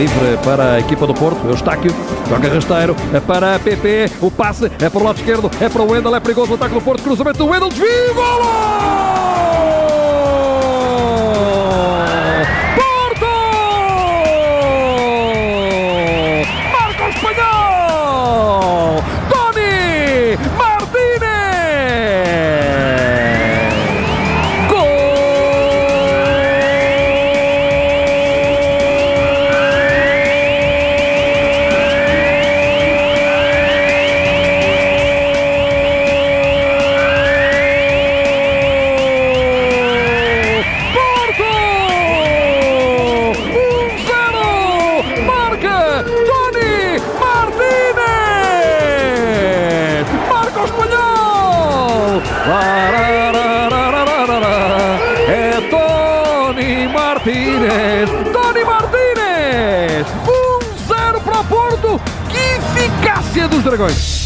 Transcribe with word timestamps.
livre 0.00 0.38
para 0.42 0.72
a 0.72 0.80
equipa 0.80 1.06
do 1.06 1.12
Porto. 1.12 1.46
Eustáquio, 1.46 1.94
joga 2.26 2.48
rasteiro, 2.48 2.96
é 3.12 3.20
para 3.20 3.56
a 3.56 3.58
PP, 3.58 4.10
o 4.22 4.30
passe 4.30 4.72
é 4.80 4.88
para 4.88 4.98
o 4.98 5.04
lado 5.04 5.18
esquerdo, 5.18 5.50
é 5.60 5.68
para 5.68 5.82
o 5.82 5.90
Wendel, 5.90 6.16
é 6.16 6.20
perigoso 6.20 6.52
o 6.52 6.54
ataque 6.54 6.74
do 6.74 6.80
Porto, 6.80 7.02
cruzamento 7.02 7.36
do 7.36 7.46
Wendel, 7.46 7.68
desvio, 7.68 8.14
golo! 8.14 8.39
É 55.28 55.60
Tony 55.70 56.88
Martínez! 56.88 58.08
Tony 58.32 58.64
Martínez! 58.64 60.06
1-0 60.88 61.20
para 61.22 61.44
Porto! 61.44 62.00
Que 62.28 62.38
eficácia 62.38 63.46
dos 63.46 63.62
Dragões! 63.62 64.19